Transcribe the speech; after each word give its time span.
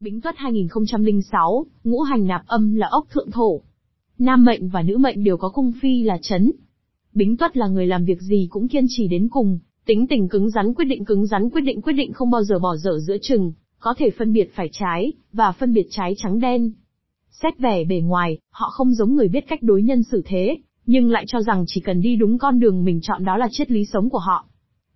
Bính 0.00 0.20
Tuất 0.20 0.34
2006, 0.38 1.66
ngũ 1.84 2.00
hành 2.00 2.26
nạp 2.26 2.46
âm 2.46 2.74
là 2.74 2.86
ốc 2.90 3.06
thượng 3.10 3.30
thổ. 3.30 3.60
Nam 4.18 4.44
mệnh 4.44 4.68
và 4.68 4.82
nữ 4.82 4.98
mệnh 4.98 5.24
đều 5.24 5.36
có 5.36 5.48
cung 5.48 5.72
phi 5.80 6.02
là 6.02 6.18
chấn. 6.22 6.52
Bính 7.14 7.36
Tuất 7.36 7.56
là 7.56 7.66
người 7.66 7.86
làm 7.86 8.04
việc 8.04 8.20
gì 8.20 8.46
cũng 8.50 8.68
kiên 8.68 8.86
trì 8.88 9.08
đến 9.08 9.28
cùng, 9.28 9.58
tính 9.86 10.06
tình 10.06 10.28
cứng 10.28 10.50
rắn 10.50 10.74
quyết 10.74 10.84
định 10.84 11.04
cứng 11.04 11.26
rắn 11.26 11.50
quyết 11.50 11.60
định 11.60 11.82
quyết 11.82 11.92
định 11.92 12.12
không 12.12 12.30
bao 12.30 12.42
giờ 12.42 12.58
bỏ 12.58 12.76
dở 12.76 12.98
giữa 12.98 13.16
chừng, 13.22 13.52
có 13.78 13.94
thể 13.98 14.10
phân 14.18 14.32
biệt 14.32 14.50
phải 14.54 14.68
trái, 14.72 15.12
và 15.32 15.52
phân 15.52 15.72
biệt 15.72 15.86
trái 15.90 16.14
trắng 16.16 16.40
đen. 16.40 16.72
Xét 17.30 17.58
vẻ 17.58 17.84
bề 17.84 18.00
ngoài, 18.00 18.38
họ 18.50 18.70
không 18.70 18.94
giống 18.94 19.14
người 19.14 19.28
biết 19.28 19.48
cách 19.48 19.62
đối 19.62 19.82
nhân 19.82 20.02
xử 20.02 20.22
thế, 20.24 20.58
nhưng 20.86 21.10
lại 21.10 21.24
cho 21.28 21.42
rằng 21.42 21.64
chỉ 21.66 21.80
cần 21.80 22.00
đi 22.00 22.16
đúng 22.16 22.38
con 22.38 22.60
đường 22.60 22.84
mình 22.84 23.00
chọn 23.02 23.24
đó 23.24 23.36
là 23.36 23.48
triết 23.50 23.70
lý 23.70 23.84
sống 23.84 24.10
của 24.10 24.18
họ. 24.18 24.46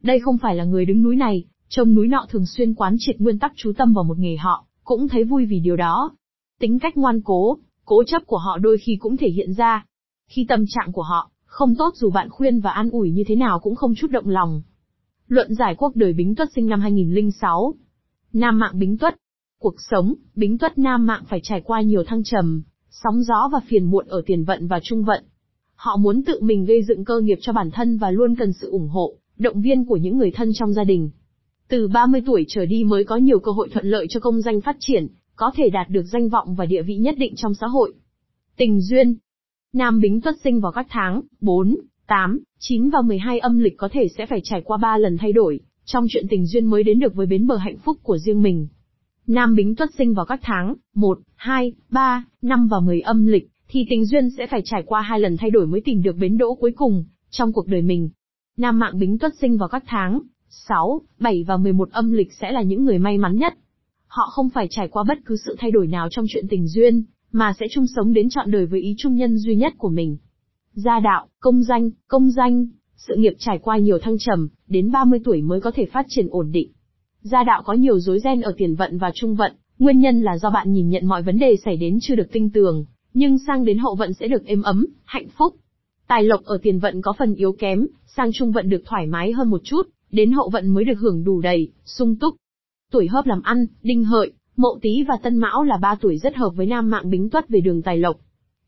Đây 0.02 0.20
không 0.20 0.38
phải 0.38 0.56
là 0.56 0.64
người 0.64 0.84
đứng 0.84 1.02
núi 1.02 1.16
này, 1.16 1.44
trông 1.68 1.94
núi 1.94 2.08
nọ 2.08 2.26
thường 2.30 2.46
xuyên 2.46 2.74
quán 2.74 2.96
triệt 2.98 3.20
nguyên 3.20 3.38
tắc 3.38 3.52
chú 3.56 3.72
tâm 3.76 3.92
vào 3.92 4.04
một 4.04 4.18
nghề 4.18 4.36
họ, 4.36 4.66
cũng 4.90 5.08
thấy 5.08 5.24
vui 5.24 5.46
vì 5.46 5.60
điều 5.60 5.76
đó. 5.76 6.10
Tính 6.60 6.78
cách 6.78 6.96
ngoan 6.96 7.20
cố, 7.24 7.58
cố 7.84 8.04
chấp 8.04 8.22
của 8.26 8.36
họ 8.36 8.58
đôi 8.58 8.78
khi 8.78 8.96
cũng 9.00 9.16
thể 9.16 9.28
hiện 9.28 9.52
ra. 9.52 9.84
Khi 10.28 10.46
tâm 10.48 10.64
trạng 10.68 10.92
của 10.92 11.02
họ 11.02 11.30
không 11.44 11.74
tốt 11.78 11.90
dù 11.94 12.10
bạn 12.10 12.28
khuyên 12.30 12.60
và 12.60 12.70
an 12.70 12.90
ủi 12.90 13.10
như 13.10 13.24
thế 13.26 13.36
nào 13.36 13.60
cũng 13.60 13.74
không 13.74 13.94
chút 13.94 14.10
động 14.10 14.28
lòng. 14.28 14.62
Luận 15.28 15.54
giải 15.54 15.74
quốc 15.78 15.96
đời 15.96 16.12
Bính 16.12 16.34
Tuất 16.34 16.48
sinh 16.54 16.66
năm 16.66 16.80
2006. 16.80 17.74
Nam 18.32 18.58
mạng 18.58 18.78
Bính 18.78 18.98
Tuất. 18.98 19.16
Cuộc 19.60 19.74
sống, 19.90 20.14
Bính 20.34 20.58
Tuất 20.58 20.78
Nam 20.78 21.06
mạng 21.06 21.22
phải 21.28 21.40
trải 21.42 21.60
qua 21.60 21.80
nhiều 21.80 22.04
thăng 22.04 22.22
trầm, 22.24 22.62
sóng 22.90 23.22
gió 23.22 23.48
và 23.52 23.60
phiền 23.66 23.84
muộn 23.84 24.06
ở 24.06 24.22
tiền 24.26 24.44
vận 24.44 24.66
và 24.66 24.80
trung 24.82 25.04
vận. 25.04 25.24
Họ 25.74 25.96
muốn 25.96 26.22
tự 26.24 26.40
mình 26.42 26.64
gây 26.64 26.82
dựng 26.82 27.04
cơ 27.04 27.20
nghiệp 27.20 27.38
cho 27.40 27.52
bản 27.52 27.70
thân 27.70 27.98
và 27.98 28.10
luôn 28.10 28.36
cần 28.36 28.52
sự 28.52 28.70
ủng 28.70 28.88
hộ, 28.88 29.14
động 29.38 29.60
viên 29.60 29.84
của 29.84 29.96
những 29.96 30.18
người 30.18 30.30
thân 30.30 30.50
trong 30.54 30.72
gia 30.72 30.84
đình. 30.84 31.10
Từ 31.70 31.88
30 31.88 32.22
tuổi 32.26 32.44
trở 32.48 32.66
đi 32.66 32.84
mới 32.84 33.04
có 33.04 33.16
nhiều 33.16 33.38
cơ 33.38 33.52
hội 33.52 33.68
thuận 33.68 33.86
lợi 33.86 34.06
cho 34.10 34.20
công 34.20 34.40
danh 34.40 34.60
phát 34.60 34.76
triển, 34.80 35.06
có 35.36 35.50
thể 35.56 35.70
đạt 35.70 35.88
được 35.88 36.02
danh 36.02 36.28
vọng 36.28 36.54
và 36.54 36.66
địa 36.66 36.82
vị 36.82 36.96
nhất 36.96 37.14
định 37.18 37.34
trong 37.36 37.54
xã 37.54 37.66
hội. 37.66 37.92
Tình 38.56 38.80
duyên 38.80 39.14
Nam 39.72 40.00
Bính 40.00 40.20
tuất 40.20 40.34
sinh 40.44 40.60
vào 40.60 40.72
các 40.72 40.86
tháng 40.90 41.22
4, 41.40 41.76
8, 42.06 42.40
9 42.58 42.90
và 42.90 43.02
12 43.02 43.38
âm 43.38 43.58
lịch 43.58 43.76
có 43.76 43.88
thể 43.92 44.08
sẽ 44.18 44.26
phải 44.26 44.40
trải 44.44 44.62
qua 44.64 44.76
3 44.76 44.98
lần 44.98 45.18
thay 45.18 45.32
đổi, 45.32 45.60
trong 45.84 46.06
chuyện 46.10 46.26
tình 46.30 46.46
duyên 46.46 46.66
mới 46.66 46.82
đến 46.82 46.98
được 46.98 47.14
với 47.14 47.26
bến 47.26 47.46
bờ 47.46 47.56
hạnh 47.56 47.78
phúc 47.78 47.98
của 48.02 48.18
riêng 48.18 48.42
mình. 48.42 48.68
Nam 49.26 49.54
Bính 49.54 49.76
tuất 49.76 49.90
sinh 49.98 50.14
vào 50.14 50.26
các 50.26 50.40
tháng 50.42 50.74
1, 50.94 51.18
2, 51.34 51.72
3, 51.90 52.24
5 52.42 52.68
và 52.68 52.80
10 52.80 53.00
âm 53.00 53.26
lịch, 53.26 53.48
thì 53.68 53.86
tình 53.90 54.06
duyên 54.06 54.30
sẽ 54.30 54.46
phải 54.46 54.62
trải 54.64 54.82
qua 54.86 55.00
hai 55.00 55.20
lần 55.20 55.36
thay 55.36 55.50
đổi 55.50 55.66
mới 55.66 55.80
tìm 55.80 56.02
được 56.02 56.16
bến 56.16 56.38
đỗ 56.38 56.54
cuối 56.54 56.72
cùng, 56.76 57.04
trong 57.30 57.52
cuộc 57.52 57.66
đời 57.66 57.82
mình. 57.82 58.10
Nam 58.56 58.78
mạng 58.78 58.98
Bính 58.98 59.18
tuất 59.18 59.32
sinh 59.40 59.56
vào 59.56 59.68
các 59.68 59.84
tháng 59.86 60.20
6, 60.50 61.00
7 61.18 61.44
và 61.44 61.56
11 61.56 61.90
âm 61.90 62.12
lịch 62.12 62.32
sẽ 62.32 62.52
là 62.52 62.62
những 62.62 62.84
người 62.84 62.98
may 62.98 63.18
mắn 63.18 63.36
nhất. 63.36 63.54
Họ 64.06 64.22
không 64.32 64.48
phải 64.48 64.66
trải 64.70 64.88
qua 64.88 65.04
bất 65.08 65.18
cứ 65.24 65.36
sự 65.36 65.56
thay 65.58 65.70
đổi 65.70 65.86
nào 65.86 66.08
trong 66.10 66.24
chuyện 66.28 66.44
tình 66.50 66.68
duyên, 66.68 67.04
mà 67.32 67.52
sẽ 67.60 67.66
chung 67.70 67.86
sống 67.96 68.12
đến 68.12 68.28
trọn 68.30 68.50
đời 68.50 68.66
với 68.66 68.80
ý 68.80 68.94
trung 68.98 69.14
nhân 69.14 69.38
duy 69.38 69.56
nhất 69.56 69.74
của 69.78 69.88
mình. 69.88 70.16
Gia 70.72 71.00
đạo, 71.00 71.28
công 71.40 71.62
danh, 71.62 71.90
công 72.08 72.30
danh, 72.30 72.66
sự 72.96 73.14
nghiệp 73.16 73.34
trải 73.38 73.58
qua 73.58 73.78
nhiều 73.78 73.98
thăng 73.98 74.18
trầm, 74.18 74.48
đến 74.66 74.90
30 74.90 75.20
tuổi 75.24 75.42
mới 75.42 75.60
có 75.60 75.70
thể 75.74 75.86
phát 75.86 76.06
triển 76.08 76.28
ổn 76.30 76.50
định. 76.52 76.72
Gia 77.22 77.44
đạo 77.44 77.62
có 77.64 77.72
nhiều 77.72 77.98
rối 77.98 78.20
ren 78.20 78.40
ở 78.40 78.54
tiền 78.56 78.74
vận 78.74 78.98
và 78.98 79.10
trung 79.14 79.34
vận, 79.34 79.52
nguyên 79.78 79.98
nhân 79.98 80.20
là 80.20 80.38
do 80.38 80.50
bạn 80.50 80.72
nhìn 80.72 80.88
nhận 80.88 81.06
mọi 81.06 81.22
vấn 81.22 81.38
đề 81.38 81.56
xảy 81.64 81.76
đến 81.76 81.98
chưa 82.02 82.14
được 82.14 82.32
tinh 82.32 82.50
tường, 82.50 82.84
nhưng 83.14 83.38
sang 83.38 83.64
đến 83.64 83.78
hậu 83.78 83.94
vận 83.94 84.14
sẽ 84.14 84.28
được 84.28 84.44
êm 84.46 84.62
ấm, 84.62 84.86
hạnh 85.04 85.28
phúc. 85.36 85.56
Tài 86.08 86.22
lộc 86.22 86.44
ở 86.44 86.58
tiền 86.62 86.78
vận 86.78 87.02
có 87.02 87.12
phần 87.18 87.34
yếu 87.34 87.52
kém, 87.52 87.86
sang 88.16 88.30
trung 88.32 88.52
vận 88.52 88.68
được 88.68 88.82
thoải 88.86 89.06
mái 89.06 89.32
hơn 89.32 89.50
một 89.50 89.60
chút, 89.64 89.82
đến 90.12 90.32
hậu 90.32 90.50
vận 90.50 90.68
mới 90.68 90.84
được 90.84 90.98
hưởng 90.98 91.24
đủ 91.24 91.40
đầy, 91.40 91.72
sung 91.84 92.16
túc. 92.16 92.36
Tuổi 92.92 93.08
hợp 93.08 93.26
làm 93.26 93.42
ăn, 93.42 93.66
đinh 93.82 94.04
hợi, 94.04 94.32
mậu 94.56 94.78
tý 94.82 95.04
và 95.08 95.14
tân 95.22 95.36
mão 95.36 95.62
là 95.62 95.76
ba 95.76 95.94
tuổi 96.00 96.18
rất 96.18 96.36
hợp 96.36 96.50
với 96.56 96.66
nam 96.66 96.90
mạng 96.90 97.10
bính 97.10 97.30
tuất 97.30 97.48
về 97.48 97.60
đường 97.60 97.82
tài 97.82 97.98
lộc. 97.98 98.16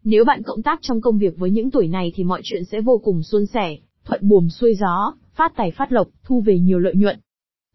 Nếu 0.04 0.24
bạn 0.24 0.42
cộng 0.42 0.62
tác 0.62 0.78
trong 0.82 1.00
công 1.00 1.18
việc 1.18 1.38
với 1.38 1.50
những 1.50 1.70
tuổi 1.70 1.88
này 1.88 2.12
thì 2.14 2.24
mọi 2.24 2.40
chuyện 2.44 2.64
sẽ 2.64 2.80
vô 2.80 3.00
cùng 3.04 3.22
suôn 3.22 3.46
sẻ, 3.46 3.76
thuận 4.04 4.28
buồm 4.28 4.48
xuôi 4.48 4.74
gió, 4.74 5.14
phát 5.34 5.52
tài 5.56 5.70
phát 5.70 5.92
lộc, 5.92 6.08
thu 6.24 6.40
về 6.40 6.58
nhiều 6.58 6.78
lợi 6.78 6.94
nhuận. 6.94 7.18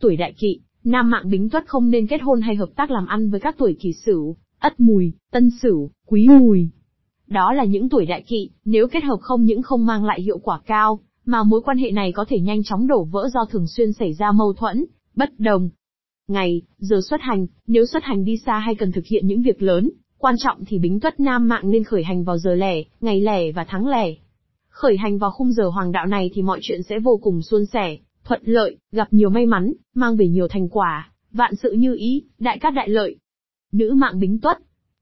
Tuổi 0.01 0.15
đại 0.15 0.33
kỵ, 0.33 0.59
nam 0.83 1.09
mạng 1.09 1.29
bính 1.29 1.49
tuất 1.49 1.67
không 1.67 1.89
nên 1.89 2.07
kết 2.07 2.21
hôn 2.21 2.41
hay 2.41 2.55
hợp 2.55 2.69
tác 2.75 2.91
làm 2.91 3.07
ăn 3.07 3.29
với 3.29 3.39
các 3.39 3.55
tuổi 3.57 3.77
kỷ 3.79 3.93
sửu, 3.93 4.35
ất 4.59 4.79
mùi, 4.79 5.13
tân 5.31 5.49
sửu, 5.61 5.91
quý 6.07 6.27
mùi. 6.29 6.69
Đó 7.27 7.53
là 7.53 7.63
những 7.63 7.89
tuổi 7.89 8.05
đại 8.05 8.21
kỵ, 8.21 8.49
nếu 8.65 8.87
kết 8.87 9.03
hợp 9.03 9.17
không 9.21 9.43
những 9.43 9.61
không 9.61 9.85
mang 9.85 10.05
lại 10.05 10.21
hiệu 10.21 10.37
quả 10.37 10.59
cao, 10.65 10.99
mà 11.27 11.43
mối 11.43 11.61
quan 11.61 11.77
hệ 11.77 11.91
này 11.91 12.11
có 12.11 12.25
thể 12.29 12.39
nhanh 12.39 12.63
chóng 12.63 12.87
đổ 12.87 13.03
vỡ 13.03 13.29
do 13.33 13.45
thường 13.49 13.67
xuyên 13.67 13.93
xảy 13.93 14.13
ra 14.13 14.31
mâu 14.31 14.53
thuẫn, 14.53 14.85
bất 15.15 15.39
đồng. 15.39 15.69
Ngày, 16.27 16.61
giờ 16.77 16.99
xuất 17.09 17.21
hành, 17.21 17.47
nếu 17.67 17.85
xuất 17.85 18.03
hành 18.03 18.25
đi 18.25 18.37
xa 18.45 18.59
hay 18.59 18.75
cần 18.75 18.91
thực 18.91 19.05
hiện 19.05 19.27
những 19.27 19.41
việc 19.41 19.61
lớn, 19.61 19.89
quan 20.17 20.35
trọng 20.37 20.65
thì 20.65 20.79
bính 20.79 20.99
tuất 20.99 21.19
nam 21.19 21.47
mạng 21.47 21.71
nên 21.71 21.83
khởi 21.83 22.03
hành 22.03 22.23
vào 22.23 22.37
giờ 22.37 22.55
lẻ, 22.55 22.83
ngày 23.01 23.21
lẻ 23.21 23.51
và 23.51 23.65
tháng 23.67 23.87
lẻ. 23.87 24.15
Khởi 24.69 24.97
hành 24.97 25.17
vào 25.17 25.31
khung 25.31 25.51
giờ 25.51 25.67
hoàng 25.67 25.91
đạo 25.91 26.05
này 26.05 26.31
thì 26.33 26.41
mọi 26.41 26.59
chuyện 26.61 26.83
sẽ 26.83 26.99
vô 26.99 27.19
cùng 27.23 27.41
suôn 27.41 27.65
sẻ, 27.65 27.97
thuận 28.23 28.41
lợi, 28.45 28.77
gặp 28.91 29.07
nhiều 29.11 29.29
may 29.29 29.45
mắn, 29.45 29.73
mang 29.93 30.17
về 30.17 30.27
nhiều 30.27 30.47
thành 30.47 30.69
quả, 30.69 31.11
vạn 31.31 31.55
sự 31.55 31.71
như 31.71 31.95
ý, 31.95 32.23
đại 32.39 32.59
cát 32.59 32.73
đại 32.73 32.89
lợi. 32.89 33.15
Nữ 33.71 33.93
mạng 33.93 34.19
bính 34.19 34.39
tuất. 34.39 34.57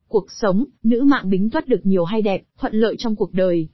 Cuộc 0.08 0.26
sống, 0.32 0.66
nữ 0.84 1.02
mạng 1.02 1.30
bính 1.30 1.50
tuất 1.50 1.68
được 1.68 1.86
nhiều 1.86 2.06
hay 2.06 2.22
đẹp, 2.22 2.44
thuận 2.60 2.74
lợi 2.74 2.96
trong 3.00 3.16
cuộc 3.16 3.34
đời. 3.34 3.68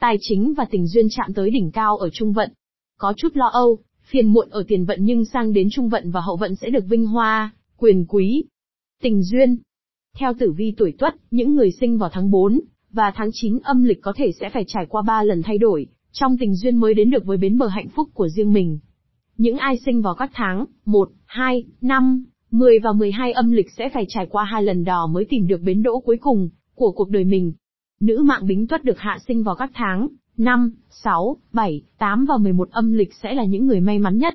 Tài 0.00 0.16
chính 0.20 0.54
và 0.56 0.64
tình 0.70 0.86
duyên 0.86 1.06
chạm 1.10 1.34
tới 1.34 1.50
đỉnh 1.50 1.70
cao 1.70 1.96
ở 1.96 2.10
trung 2.10 2.32
vận. 2.32 2.52
Có 2.98 3.12
chút 3.16 3.28
lo 3.34 3.46
âu, 3.46 3.78
phiền 4.10 4.26
muộn 4.26 4.48
ở 4.50 4.64
tiền 4.68 4.84
vận 4.84 4.98
nhưng 5.02 5.24
sang 5.24 5.52
đến 5.52 5.68
trung 5.70 5.88
vận 5.88 6.10
và 6.10 6.20
hậu 6.20 6.36
vận 6.36 6.54
sẽ 6.54 6.70
được 6.70 6.84
vinh 6.88 7.06
hoa, 7.06 7.50
quyền 7.76 8.04
quý. 8.08 8.44
Tình 9.02 9.22
duyên. 9.22 9.58
Theo 10.18 10.32
tử 10.38 10.52
vi 10.52 10.74
tuổi 10.76 10.92
tuất, 10.98 11.14
những 11.30 11.54
người 11.54 11.70
sinh 11.80 11.98
vào 11.98 12.10
tháng 12.12 12.30
4 12.30 12.60
và 12.90 13.12
tháng 13.14 13.30
9 13.32 13.58
âm 13.62 13.84
lịch 13.84 14.02
có 14.02 14.12
thể 14.16 14.32
sẽ 14.40 14.50
phải 14.50 14.64
trải 14.66 14.86
qua 14.88 15.02
3 15.02 15.22
lần 15.22 15.42
thay 15.42 15.58
đổi, 15.58 15.86
trong 16.12 16.36
tình 16.40 16.54
duyên 16.54 16.76
mới 16.76 16.94
đến 16.94 17.10
được 17.10 17.24
với 17.24 17.36
bến 17.36 17.58
bờ 17.58 17.66
hạnh 17.66 17.88
phúc 17.88 18.08
của 18.14 18.28
riêng 18.28 18.52
mình. 18.52 18.78
Những 19.36 19.58
ai 19.58 19.78
sinh 19.84 20.02
vào 20.02 20.14
các 20.14 20.30
tháng 20.34 20.64
1, 20.84 21.10
2, 21.26 21.64
5, 21.80 22.24
10 22.50 22.78
và 22.78 22.92
12 22.92 23.32
âm 23.32 23.52
lịch 23.52 23.70
sẽ 23.76 23.88
phải 23.94 24.04
trải 24.08 24.26
qua 24.26 24.44
hai 24.44 24.62
lần 24.62 24.84
đò 24.84 25.06
mới 25.06 25.24
tìm 25.24 25.46
được 25.46 25.60
bến 25.60 25.82
đỗ 25.82 26.00
cuối 26.00 26.16
cùng 26.20 26.48
của 26.74 26.92
cuộc 26.92 27.10
đời 27.10 27.24
mình. 27.24 27.52
Nữ 28.00 28.22
mạng 28.22 28.46
Bính 28.46 28.66
Tuất 28.66 28.84
được 28.84 28.98
hạ 28.98 29.18
sinh 29.28 29.42
vào 29.42 29.54
các 29.54 29.70
tháng 29.74 30.08
5, 30.36 30.72
6, 30.90 31.36
7, 31.52 31.82
8 31.98 32.24
và 32.24 32.36
11 32.36 32.70
âm 32.70 32.92
lịch 32.92 33.14
sẽ 33.22 33.34
là 33.34 33.44
những 33.44 33.66
người 33.66 33.80
may 33.80 33.98
mắn 33.98 34.18
nhất. 34.18 34.34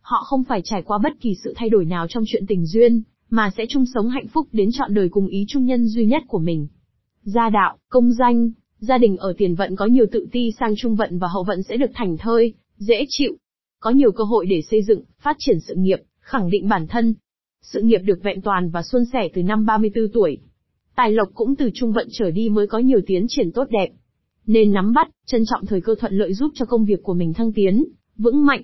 Họ 0.00 0.16
không 0.26 0.44
phải 0.44 0.60
trải 0.64 0.82
qua 0.82 0.98
bất 1.02 1.12
kỳ 1.20 1.34
sự 1.44 1.52
thay 1.56 1.68
đổi 1.68 1.84
nào 1.84 2.06
trong 2.08 2.24
chuyện 2.26 2.46
tình 2.46 2.66
duyên, 2.66 3.02
mà 3.30 3.50
sẽ 3.56 3.66
chung 3.68 3.84
sống 3.94 4.08
hạnh 4.08 4.26
phúc 4.28 4.48
đến 4.52 4.68
trọn 4.72 4.94
đời 4.94 5.08
cùng 5.08 5.26
ý 5.26 5.44
trung 5.48 5.66
nhân 5.66 5.88
duy 5.88 6.06
nhất 6.06 6.22
của 6.28 6.38
mình. 6.38 6.66
Gia 7.22 7.50
đạo, 7.50 7.76
công 7.88 8.12
danh, 8.12 8.50
gia 8.78 8.98
đình 8.98 9.16
ở 9.16 9.34
tiền 9.38 9.54
vận 9.54 9.76
có 9.76 9.86
nhiều 9.86 10.06
tự 10.12 10.26
ti 10.32 10.50
sang 10.58 10.74
trung 10.76 10.96
vận 10.96 11.18
và 11.18 11.28
hậu 11.28 11.44
vận 11.44 11.62
sẽ 11.62 11.76
được 11.76 11.90
thành 11.94 12.16
thơi, 12.16 12.54
dễ 12.78 13.04
chịu. 13.08 13.36
Có 13.80 13.90
nhiều 13.90 14.12
cơ 14.12 14.24
hội 14.24 14.46
để 14.46 14.62
xây 14.70 14.82
dựng, 14.82 15.02
phát 15.20 15.36
triển 15.38 15.60
sự 15.60 15.74
nghiệp, 15.74 15.98
khẳng 16.20 16.50
định 16.50 16.68
bản 16.68 16.86
thân. 16.86 17.14
Sự 17.62 17.82
nghiệp 17.82 18.00
được 18.04 18.22
vẹn 18.22 18.40
toàn 18.40 18.70
và 18.70 18.82
suôn 18.82 19.04
sẻ 19.12 19.28
từ 19.34 19.42
năm 19.42 19.66
34 19.66 20.08
tuổi. 20.12 20.38
Tài 20.96 21.12
lộc 21.12 21.28
cũng 21.34 21.56
từ 21.56 21.70
trung 21.74 21.92
vận 21.92 22.08
trở 22.12 22.30
đi 22.30 22.48
mới 22.48 22.66
có 22.66 22.78
nhiều 22.78 23.00
tiến 23.06 23.26
triển 23.28 23.52
tốt 23.52 23.64
đẹp. 23.70 23.88
Nên 24.46 24.72
nắm 24.72 24.92
bắt, 24.92 25.08
trân 25.26 25.42
trọng 25.50 25.66
thời 25.66 25.80
cơ 25.80 25.94
thuận 25.94 26.12
lợi 26.12 26.34
giúp 26.34 26.52
cho 26.54 26.64
công 26.64 26.84
việc 26.84 27.02
của 27.02 27.14
mình 27.14 27.32
thăng 27.32 27.52
tiến, 27.52 27.84
vững 28.16 28.46
mạnh. 28.46 28.62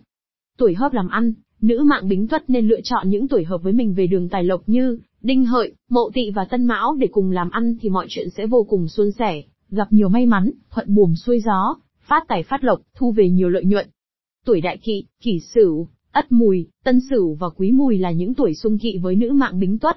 Tuổi 0.59 0.75
hợp 0.75 0.93
làm 0.93 1.09
ăn, 1.09 1.33
nữ 1.61 1.85
mạng 1.91 2.09
bính 2.09 2.29
tuất 2.29 2.51
nên 2.51 2.69
lựa 2.69 2.81
chọn 2.85 3.09
những 3.09 3.29
tuổi 3.29 3.45
hợp 3.45 3.63
với 3.63 3.73
mình 3.73 3.95
về 3.95 4.07
đường 4.07 4.29
tài 4.29 4.45
lộc 4.45 4.63
như 4.67 4.99
đinh 5.23 5.45
hợi, 5.45 5.73
mậu 5.91 6.11
tỵ 6.15 6.31
và 6.31 6.45
tân 6.45 6.65
mão 6.65 6.97
để 6.99 7.07
cùng 7.13 7.31
làm 7.31 7.51
ăn 7.51 7.77
thì 7.81 7.89
mọi 7.89 8.07
chuyện 8.09 8.31
sẽ 8.31 8.47
vô 8.47 8.67
cùng 8.69 8.89
suôn 8.89 9.11
sẻ, 9.19 9.43
gặp 9.71 9.93
nhiều 9.93 10.09
may 10.09 10.27
mắn, 10.27 10.51
thuận 10.71 10.95
buồm 10.95 11.15
xuôi 11.15 11.41
gió, 11.41 11.77
phát 12.01 12.25
tài 12.29 12.43
phát 12.43 12.65
lộc, 12.65 12.81
thu 12.95 13.13
về 13.13 13.29
nhiều 13.31 13.49
lợi 13.49 13.65
nhuận. 13.65 13.89
Tuổi 14.45 14.61
đại 14.61 14.77
kỵ, 14.77 15.05
kỷ 15.23 15.41
sửu, 15.55 15.89
ất 16.13 16.33
mùi, 16.33 16.67
tân 16.85 17.01
sửu 17.11 17.35
và 17.35 17.49
quý 17.49 17.73
mùi 17.73 17.99
là 17.99 18.11
những 18.11 18.35
tuổi 18.35 18.55
xung 18.55 18.79
kỵ 18.79 18.99
với 18.99 19.17
nữ 19.17 19.33
mạng 19.33 19.61
bính 19.61 19.79
tuất. 19.79 19.97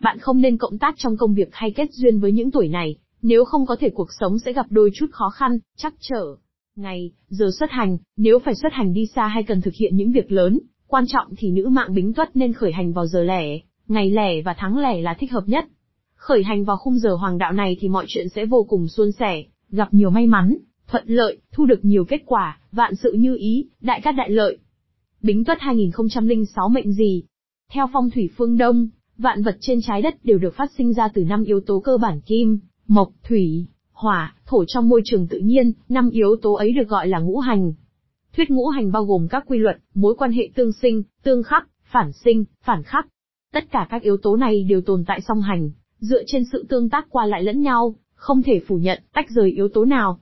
Bạn 0.00 0.18
không 0.18 0.40
nên 0.40 0.56
cộng 0.56 0.78
tác 0.78 0.94
trong 0.98 1.16
công 1.16 1.34
việc 1.34 1.48
hay 1.52 1.70
kết 1.70 1.92
duyên 1.92 2.18
với 2.18 2.32
những 2.32 2.50
tuổi 2.50 2.68
này, 2.68 2.96
nếu 3.22 3.44
không 3.44 3.66
có 3.66 3.76
thể 3.80 3.90
cuộc 3.90 4.08
sống 4.20 4.38
sẽ 4.38 4.52
gặp 4.52 4.66
đôi 4.70 4.90
chút 4.94 5.06
khó 5.12 5.30
khăn, 5.30 5.58
chắc 5.76 5.94
trở. 6.00 6.36
Ngày, 6.76 7.12
giờ 7.28 7.50
xuất 7.58 7.70
hành, 7.70 7.98
nếu 8.16 8.38
phải 8.38 8.54
xuất 8.54 8.72
hành 8.72 8.92
đi 8.92 9.06
xa 9.06 9.26
hay 9.26 9.42
cần 9.42 9.60
thực 9.60 9.74
hiện 9.74 9.96
những 9.96 10.12
việc 10.12 10.32
lớn, 10.32 10.58
quan 10.86 11.04
trọng 11.08 11.26
thì 11.38 11.50
nữ 11.50 11.68
mạng 11.68 11.94
bính 11.94 12.12
tuất 12.12 12.36
nên 12.36 12.52
khởi 12.52 12.72
hành 12.72 12.92
vào 12.92 13.06
giờ 13.06 13.22
lẻ, 13.22 13.58
ngày 13.88 14.10
lẻ 14.10 14.42
và 14.42 14.54
tháng 14.58 14.78
lẻ 14.78 15.00
là 15.00 15.14
thích 15.14 15.32
hợp 15.32 15.44
nhất. 15.46 15.64
Khởi 16.14 16.42
hành 16.42 16.64
vào 16.64 16.76
khung 16.76 16.98
giờ 16.98 17.14
hoàng 17.14 17.38
đạo 17.38 17.52
này 17.52 17.76
thì 17.80 17.88
mọi 17.88 18.04
chuyện 18.08 18.28
sẽ 18.28 18.46
vô 18.46 18.66
cùng 18.68 18.88
suôn 18.88 19.12
sẻ, 19.12 19.44
gặp 19.70 19.94
nhiều 19.94 20.10
may 20.10 20.26
mắn, 20.26 20.56
thuận 20.88 21.04
lợi, 21.06 21.38
thu 21.52 21.66
được 21.66 21.84
nhiều 21.84 22.04
kết 22.04 22.22
quả, 22.26 22.60
vạn 22.72 22.94
sự 22.94 23.12
như 23.12 23.36
ý, 23.36 23.68
đại 23.80 24.00
cát 24.00 24.14
đại 24.16 24.30
lợi. 24.30 24.58
Bính 25.22 25.44
tuất 25.44 25.58
2006 25.60 26.68
mệnh 26.68 26.92
gì? 26.92 27.22
Theo 27.72 27.86
phong 27.92 28.10
thủy 28.10 28.30
phương 28.36 28.58
Đông, 28.58 28.88
vạn 29.20 29.42
vật 29.42 29.56
trên 29.60 29.80
trái 29.86 30.02
đất 30.02 30.24
đều 30.24 30.38
được 30.38 30.54
phát 30.54 30.70
sinh 30.78 30.92
ra 30.92 31.08
từ 31.14 31.24
năm 31.24 31.44
yếu 31.44 31.60
tố 31.60 31.80
cơ 31.80 31.96
bản 31.96 32.20
kim, 32.20 32.58
mộc, 32.86 33.08
thủy, 33.28 33.66
hỏa, 33.92 34.34
thổ 34.46 34.64
trong 34.64 34.88
môi 34.88 35.00
trường 35.04 35.26
tự 35.26 35.38
nhiên, 35.38 35.72
năm 35.88 36.10
yếu 36.10 36.36
tố 36.42 36.54
ấy 36.54 36.72
được 36.72 36.88
gọi 36.88 37.08
là 37.08 37.18
ngũ 37.18 37.38
hành. 37.38 37.72
Thuyết 38.36 38.50
ngũ 38.50 38.66
hành 38.66 38.92
bao 38.92 39.04
gồm 39.04 39.28
các 39.30 39.44
quy 39.46 39.58
luật, 39.58 39.76
mối 39.94 40.14
quan 40.18 40.32
hệ 40.32 40.50
tương 40.54 40.72
sinh, 40.72 41.02
tương 41.22 41.42
khắc, 41.42 41.68
phản 41.84 42.12
sinh, 42.12 42.44
phản 42.62 42.82
khắc. 42.82 43.06
Tất 43.52 43.70
cả 43.70 43.86
các 43.90 44.02
yếu 44.02 44.16
tố 44.16 44.36
này 44.36 44.66
đều 44.68 44.80
tồn 44.80 45.04
tại 45.06 45.20
song 45.20 45.40
hành, 45.40 45.70
dựa 45.98 46.22
trên 46.26 46.42
sự 46.52 46.66
tương 46.68 46.88
tác 46.88 47.06
qua 47.10 47.26
lại 47.26 47.42
lẫn 47.42 47.60
nhau, 47.60 47.94
không 48.14 48.42
thể 48.42 48.60
phủ 48.66 48.76
nhận, 48.76 49.02
tách 49.12 49.30
rời 49.30 49.50
yếu 49.50 49.68
tố 49.68 49.84
nào. 49.84 50.18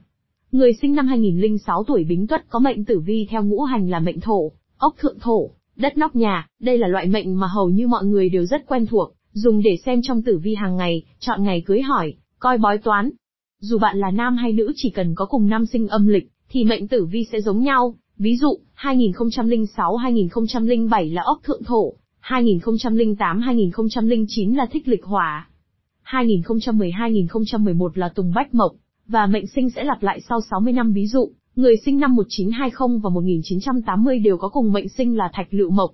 Người 0.51 0.73
sinh 0.81 0.95
năm 0.95 1.07
2006 1.07 1.83
tuổi 1.83 2.03
Bính 2.03 2.27
Tuất 2.27 2.49
có 2.49 2.59
mệnh 2.59 2.85
tử 2.85 2.99
vi 2.99 3.27
theo 3.29 3.43
ngũ 3.43 3.63
hành 3.63 3.89
là 3.89 3.99
mệnh 3.99 4.19
thổ, 4.19 4.51
ốc 4.77 4.95
thượng 4.97 5.19
thổ, 5.19 5.49
đất 5.79 5.97
nóc 5.97 6.15
nhà, 6.15 6.47
đây 6.59 6.77
là 6.77 6.87
loại 6.87 7.07
mệnh 7.07 7.39
mà 7.39 7.47
hầu 7.47 7.69
như 7.69 7.87
mọi 7.87 8.05
người 8.05 8.29
đều 8.29 8.45
rất 8.45 8.67
quen 8.67 8.85
thuộc, 8.85 9.13
dùng 9.33 9.61
để 9.61 9.77
xem 9.85 10.01
trong 10.03 10.21
tử 10.21 10.37
vi 10.37 10.55
hàng 10.55 10.77
ngày, 10.77 11.03
chọn 11.19 11.43
ngày 11.43 11.63
cưới 11.65 11.81
hỏi, 11.81 12.13
coi 12.39 12.57
bói 12.57 12.77
toán. 12.77 13.09
Dù 13.59 13.77
bạn 13.77 13.97
là 13.97 14.11
nam 14.11 14.37
hay 14.37 14.53
nữ 14.53 14.71
chỉ 14.75 14.89
cần 14.89 15.15
có 15.15 15.25
cùng 15.25 15.49
năm 15.49 15.65
sinh 15.65 15.87
âm 15.87 16.07
lịch, 16.07 16.29
thì 16.49 16.63
mệnh 16.63 16.87
tử 16.87 17.05
vi 17.05 17.25
sẽ 17.31 17.41
giống 17.41 17.59
nhau, 17.59 17.95
ví 18.17 18.37
dụ, 18.37 18.59
2006-2007 18.77 21.13
là 21.13 21.21
ốc 21.21 21.39
thượng 21.43 21.63
thổ, 21.63 21.93
2008-2009 22.23 24.55
là 24.55 24.65
thích 24.65 24.87
lịch 24.87 25.03
hỏa, 25.03 25.49
2010-2011 26.05 27.89
là 27.95 28.09
tùng 28.09 28.33
bách 28.35 28.53
mộc, 28.53 28.71
và 29.07 29.25
mệnh 29.25 29.47
sinh 29.47 29.69
sẽ 29.69 29.83
lặp 29.83 30.03
lại 30.03 30.21
sau 30.29 30.41
60 30.41 30.73
năm 30.73 30.93
ví 30.93 31.07
dụ, 31.07 31.31
người 31.55 31.75
sinh 31.85 31.99
năm 31.99 32.15
1920 32.15 32.99
và 33.03 33.09
1980 33.09 34.19
đều 34.19 34.37
có 34.37 34.49
cùng 34.49 34.73
mệnh 34.73 34.89
sinh 34.89 35.17
là 35.17 35.29
thạch 35.33 35.47
lựu 35.53 35.71
mộc. 35.71 35.91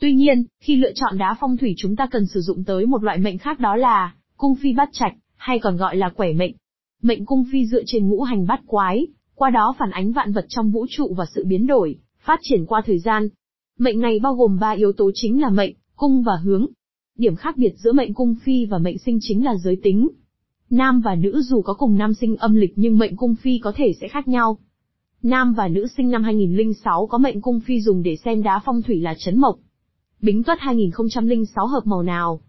Tuy 0.00 0.14
nhiên, 0.14 0.44
khi 0.60 0.76
lựa 0.76 0.92
chọn 0.94 1.18
đá 1.18 1.36
phong 1.40 1.56
thủy 1.56 1.74
chúng 1.76 1.96
ta 1.96 2.06
cần 2.10 2.26
sử 2.26 2.40
dụng 2.40 2.64
tới 2.64 2.86
một 2.86 3.02
loại 3.02 3.18
mệnh 3.18 3.38
khác 3.38 3.60
đó 3.60 3.76
là 3.76 4.14
cung 4.36 4.54
phi 4.54 4.72
bát 4.72 4.88
trạch, 4.92 5.12
hay 5.36 5.58
còn 5.58 5.76
gọi 5.76 5.96
là 5.96 6.08
quẻ 6.08 6.32
mệnh. 6.32 6.52
Mệnh 7.02 7.24
cung 7.24 7.44
phi 7.52 7.66
dựa 7.66 7.82
trên 7.86 8.08
ngũ 8.08 8.22
hành 8.22 8.46
bát 8.46 8.60
quái, 8.66 9.06
qua 9.34 9.50
đó 9.50 9.74
phản 9.78 9.90
ánh 9.90 10.12
vạn 10.12 10.32
vật 10.32 10.46
trong 10.48 10.70
vũ 10.70 10.86
trụ 10.90 11.14
và 11.14 11.24
sự 11.34 11.44
biến 11.46 11.66
đổi, 11.66 11.98
phát 12.24 12.40
triển 12.42 12.66
qua 12.66 12.82
thời 12.86 12.98
gian. 12.98 13.28
Mệnh 13.78 14.00
này 14.00 14.18
bao 14.22 14.34
gồm 14.34 14.58
ba 14.60 14.70
yếu 14.70 14.92
tố 14.92 15.10
chính 15.14 15.40
là 15.40 15.50
mệnh, 15.50 15.74
cung 15.96 16.22
và 16.22 16.32
hướng. 16.44 16.66
Điểm 17.18 17.36
khác 17.36 17.56
biệt 17.56 17.72
giữa 17.76 17.92
mệnh 17.92 18.14
cung 18.14 18.34
phi 18.44 18.66
và 18.66 18.78
mệnh 18.78 18.98
sinh 18.98 19.18
chính 19.20 19.44
là 19.44 19.54
giới 19.64 19.76
tính. 19.82 20.08
Nam 20.70 21.00
và 21.00 21.14
nữ 21.14 21.42
dù 21.42 21.62
có 21.62 21.74
cùng 21.74 21.98
nam 21.98 22.14
sinh 22.14 22.36
âm 22.36 22.54
lịch 22.54 22.72
nhưng 22.76 22.98
mệnh 22.98 23.16
cung 23.16 23.34
phi 23.34 23.58
có 23.58 23.72
thể 23.76 23.92
sẽ 24.00 24.08
khác 24.08 24.28
nhau. 24.28 24.58
Nam 25.22 25.54
và 25.54 25.68
nữ 25.68 25.86
sinh 25.96 26.10
năm 26.10 26.22
2006 26.22 27.06
có 27.06 27.18
mệnh 27.18 27.40
cung 27.40 27.60
phi 27.60 27.80
dùng 27.80 28.02
để 28.02 28.16
xem 28.24 28.42
đá 28.42 28.60
phong 28.64 28.82
thủy 28.82 29.00
là 29.00 29.14
chấn 29.18 29.40
mộc. 29.40 29.58
Bính 30.20 30.42
Tuất 30.42 30.58
2006 30.60 31.66
hợp 31.66 31.86
màu 31.86 32.02
nào? 32.02 32.40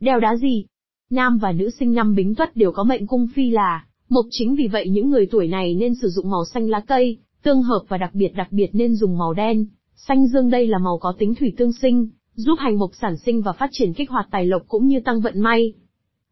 Đeo 0.00 0.20
đá 0.20 0.36
gì? 0.36 0.64
Nam 1.10 1.38
và 1.38 1.52
nữ 1.52 1.70
sinh 1.70 1.94
năm 1.94 2.14
Bính 2.14 2.34
Tuất 2.34 2.56
đều 2.56 2.72
có 2.72 2.84
mệnh 2.84 3.06
cung 3.06 3.28
phi 3.34 3.50
là 3.50 3.84
mộc 4.08 4.26
chính 4.30 4.54
vì 4.54 4.68
vậy 4.68 4.88
những 4.88 5.10
người 5.10 5.26
tuổi 5.26 5.48
này 5.48 5.74
nên 5.74 5.94
sử 5.94 6.08
dụng 6.08 6.30
màu 6.30 6.44
xanh 6.44 6.68
lá 6.68 6.80
cây, 6.80 7.18
tương 7.42 7.62
hợp 7.62 7.82
và 7.88 7.98
đặc 7.98 8.14
biệt 8.14 8.28
đặc 8.36 8.48
biệt 8.50 8.68
nên 8.72 8.94
dùng 8.94 9.18
màu 9.18 9.34
đen. 9.34 9.66
Xanh 9.96 10.26
dương 10.26 10.50
đây 10.50 10.66
là 10.66 10.78
màu 10.78 10.98
có 10.98 11.14
tính 11.18 11.34
thủy 11.34 11.52
tương 11.56 11.72
sinh, 11.72 12.08
giúp 12.34 12.54
hành 12.58 12.78
mộc 12.78 12.90
sản 13.00 13.16
sinh 13.16 13.42
và 13.42 13.52
phát 13.52 13.70
triển 13.72 13.92
kích 13.92 14.10
hoạt 14.10 14.28
tài 14.30 14.46
lộc 14.46 14.62
cũng 14.68 14.86
như 14.86 15.00
tăng 15.00 15.20
vận 15.20 15.40
may. 15.40 15.72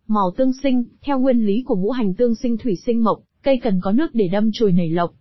Màu 0.06 0.30
tương 0.36 0.52
sinh, 0.62 0.84
theo 1.02 1.18
nguyên 1.18 1.46
lý 1.46 1.62
của 1.66 1.76
ngũ 1.76 1.90
hành 1.90 2.14
tương 2.14 2.34
sinh 2.34 2.56
thủy 2.58 2.76
sinh 2.86 3.04
mộc, 3.04 3.20
cây 3.42 3.60
cần 3.62 3.80
có 3.82 3.92
nước 3.92 4.14
để 4.14 4.28
đâm 4.28 4.50
chồi 4.52 4.72
nảy 4.72 4.90
lộc. 4.90 5.14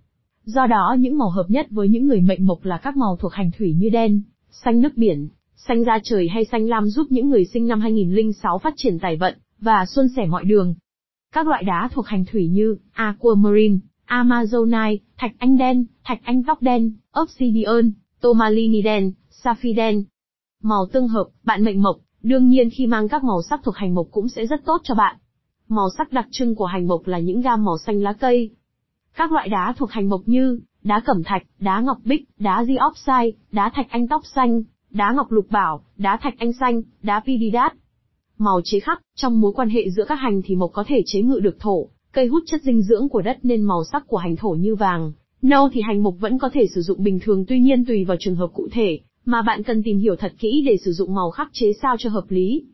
Do 0.46 0.68
đó 0.68 0.96
những 1.00 1.18
màu 1.18 1.30
hợp 1.30 1.46
nhất 1.48 1.68
với 1.70 1.90
những 1.90 2.08
người 2.08 2.22
mệnh 2.22 2.46
mộc 2.46 2.66
là 2.66 2.78
các 2.78 2.98
màu 2.98 3.18
thuộc 3.20 3.34
hành 3.34 3.52
thủy 3.58 3.74
như 3.78 3.90
đen, 3.90 4.22
xanh 4.52 4.82
nước 4.82 4.98
biển, 4.98 5.28
xanh 5.56 5.84
da 5.84 6.00
trời 6.04 6.30
hay 6.30 6.46
xanh 6.46 6.68
lam 6.68 6.88
giúp 6.88 7.08
những 7.10 7.30
người 7.30 7.46
sinh 7.46 7.68
năm 7.68 7.82
2006 7.82 8.60
phát 8.60 8.74
triển 8.78 9.00
tài 9.00 9.18
vận 9.18 9.34
và 9.60 9.86
suôn 9.86 10.08
sẻ 10.16 10.26
mọi 10.26 10.44
đường. 10.46 10.76
Các 11.34 11.48
loại 11.48 11.64
đá 11.64 11.90
thuộc 11.94 12.08
hành 12.08 12.26
thủy 12.26 12.48
như 12.48 12.78
aquamarine, 12.92 13.78
amazonite, 14.08 14.98
thạch 15.18 15.32
anh 15.38 15.58
đen, 15.58 15.86
thạch 16.04 16.20
anh 16.24 16.44
tóc 16.44 16.62
đen, 16.62 16.92
obsidian, 17.22 17.92
tomalini 18.22 18.82
đen, 18.82 19.12
sapphire 19.30 19.76
đen. 19.76 20.04
Màu 20.62 20.86
tương 20.94 21.08
hợp, 21.08 21.28
bạn 21.44 21.64
mệnh 21.64 21.82
mộc, 21.82 21.98
đương 22.24 22.48
nhiên 22.48 22.70
khi 22.70 22.88
mang 22.88 23.08
các 23.08 23.24
màu 23.24 23.42
sắc 23.50 23.62
thuộc 23.64 23.76
hành 23.76 23.96
mộc 23.96 24.08
cũng 24.12 24.30
sẽ 24.30 24.46
rất 24.46 24.66
tốt 24.66 24.82
cho 24.84 24.96
bạn. 24.96 25.16
Màu 25.68 25.90
sắc 25.98 26.12
đặc 26.12 26.28
trưng 26.32 26.56
của 26.56 26.66
hành 26.66 26.88
mộc 26.88 27.08
là 27.08 27.20
những 27.20 27.42
gam 27.42 27.66
màu 27.66 27.78
xanh 27.78 28.02
lá 28.02 28.14
cây. 28.14 28.50
Các 29.16 29.32
loại 29.32 29.50
đá 29.50 29.74
thuộc 29.78 29.92
hành 29.92 30.10
mộc 30.10 30.22
như 30.26 30.60
đá 30.84 31.00
cẩm 31.06 31.24
thạch, 31.24 31.44
đá 31.60 31.82
ngọc 31.82 31.98
bích, 32.06 32.24
đá 32.40 32.66
diopside, 32.66 33.40
đá 33.52 33.72
thạch 33.76 33.90
anh 33.90 34.08
tóc 34.08 34.22
xanh, 34.36 34.64
đá 34.90 35.12
ngọc 35.12 35.32
lục 35.32 35.46
bảo, 35.50 35.84
đá 35.98 36.18
thạch 36.18 36.34
anh 36.38 36.54
xanh, 36.54 36.82
đá 37.04 37.20
pididat. 37.20 37.74
Màu 38.38 38.62
chế 38.64 38.80
khắc, 38.80 39.02
trong 39.16 39.42
mối 39.42 39.54
quan 39.56 39.70
hệ 39.70 39.90
giữa 39.90 40.06
các 40.06 40.16
hành 40.16 40.42
thì 40.46 40.56
mộc 40.56 40.72
có 40.74 40.84
thể 40.88 41.04
chế 41.06 41.22
ngự 41.22 41.40
được 41.40 41.60
thổ, 41.60 41.88
cây 42.12 42.28
hút 42.28 42.44
chất 42.46 42.62
dinh 42.62 42.82
dưỡng 42.82 43.10
của 43.10 43.22
đất 43.22 43.38
nên 43.44 43.62
màu 43.62 43.84
sắc 43.92 44.08
của 44.08 44.18
hành 44.18 44.36
thổ 44.36 44.50
như 44.50 44.76
vàng, 44.76 45.12
nâu 45.42 45.70
thì 45.70 45.82
hành 45.82 46.04
mộc 46.04 46.16
vẫn 46.20 46.38
có 46.38 46.50
thể 46.54 46.68
sử 46.76 46.82
dụng 46.82 47.04
bình 47.04 47.20
thường 47.20 47.46
tuy 47.48 47.60
nhiên 47.60 47.86
tùy 47.86 48.06
vào 48.06 48.18
trường 48.20 48.36
hợp 48.36 48.48
cụ 48.54 48.68
thể, 48.72 49.00
mà 49.26 49.42
bạn 49.42 49.64
cần 49.64 49.84
tìm 49.84 49.98
hiểu 49.98 50.16
thật 50.16 50.34
kỹ 50.40 50.64
để 50.66 50.78
sử 50.86 50.92
dụng 50.92 51.16
màu 51.16 51.32
khắc 51.32 51.50
chế 51.54 51.74
sao 51.82 51.96
cho 52.00 52.10
hợp 52.10 52.26
lý. 52.30 52.66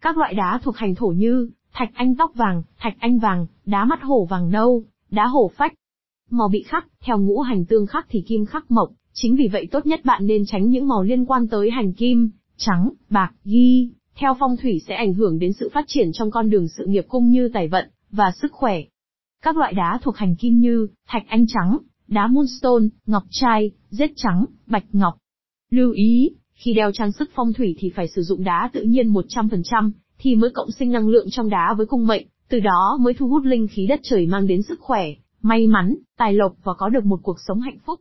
Các 0.00 0.18
loại 0.18 0.34
đá 0.34 0.60
thuộc 0.62 0.76
hành 0.76 0.94
thổ 0.94 1.06
như 1.06 1.50
thạch 1.72 1.90
anh 1.94 2.14
tóc 2.14 2.30
vàng, 2.34 2.62
thạch 2.78 2.96
anh 2.98 3.18
vàng, 3.18 3.46
đá 3.66 3.84
mắt 3.84 4.02
hổ 4.02 4.24
vàng 4.24 4.50
nâu, 4.50 4.84
đá 5.10 5.26
hổ 5.26 5.50
phách. 5.56 5.74
Màu 6.30 6.48
bị 6.48 6.62
khắc, 6.62 6.86
theo 7.00 7.18
ngũ 7.18 7.40
hành 7.40 7.64
tương 7.64 7.86
khắc 7.86 8.06
thì 8.08 8.22
kim 8.26 8.46
khắc 8.46 8.70
mộc, 8.70 8.90
chính 9.12 9.36
vì 9.36 9.48
vậy 9.52 9.68
tốt 9.70 9.86
nhất 9.86 10.04
bạn 10.04 10.26
nên 10.26 10.46
tránh 10.46 10.70
những 10.70 10.88
màu 10.88 11.02
liên 11.02 11.24
quan 11.24 11.48
tới 11.48 11.70
hành 11.70 11.92
kim, 11.92 12.30
trắng, 12.56 12.90
bạc, 13.10 13.32
ghi, 13.44 13.90
theo 14.14 14.36
phong 14.40 14.56
thủy 14.56 14.80
sẽ 14.88 14.94
ảnh 14.94 15.14
hưởng 15.14 15.38
đến 15.38 15.52
sự 15.52 15.70
phát 15.72 15.84
triển 15.88 16.10
trong 16.12 16.30
con 16.30 16.50
đường 16.50 16.68
sự 16.68 16.86
nghiệp 16.86 17.04
cũng 17.08 17.30
như 17.30 17.48
tài 17.48 17.68
vận 17.68 17.84
và 18.10 18.32
sức 18.40 18.52
khỏe. 18.52 18.80
Các 19.42 19.56
loại 19.56 19.72
đá 19.72 19.98
thuộc 20.02 20.16
hành 20.16 20.36
kim 20.36 20.60
như 20.60 20.88
thạch 21.08 21.24
anh 21.28 21.46
trắng, 21.46 21.78
đá 22.08 22.26
moonstone, 22.26 22.84
ngọc 23.06 23.22
trai, 23.30 23.70
rết 23.90 24.10
trắng, 24.16 24.44
bạch 24.66 24.84
ngọc. 24.92 25.14
Lưu 25.70 25.92
ý, 25.92 26.30
khi 26.54 26.74
đeo 26.74 26.92
trang 26.92 27.12
sức 27.12 27.30
phong 27.34 27.52
thủy 27.52 27.74
thì 27.78 27.90
phải 27.90 28.08
sử 28.08 28.22
dụng 28.22 28.44
đá 28.44 28.70
tự 28.72 28.82
nhiên 28.82 29.12
100%, 29.12 29.90
thì 30.18 30.34
mới 30.34 30.50
cộng 30.50 30.70
sinh 30.70 30.92
năng 30.92 31.08
lượng 31.08 31.26
trong 31.30 31.48
đá 31.48 31.74
với 31.76 31.86
cung 31.86 32.06
mệnh, 32.06 32.26
từ 32.48 32.60
đó 32.60 32.98
mới 33.00 33.14
thu 33.14 33.28
hút 33.28 33.44
linh 33.44 33.66
khí 33.70 33.86
đất 33.86 34.00
trời 34.02 34.26
mang 34.26 34.46
đến 34.46 34.62
sức 34.62 34.80
khỏe, 34.80 35.06
may 35.42 35.66
mắn, 35.66 35.94
tài 36.18 36.32
lộc 36.32 36.52
và 36.64 36.72
có 36.78 36.88
được 36.88 37.04
một 37.04 37.20
cuộc 37.22 37.36
sống 37.46 37.60
hạnh 37.60 37.78
phúc. 37.86 38.00